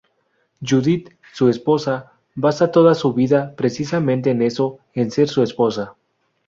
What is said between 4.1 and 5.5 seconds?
en eso, en ser su